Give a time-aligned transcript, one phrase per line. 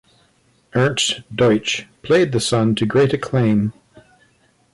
[0.73, 3.71] Ernst Deutsch played the Son to great acclaim.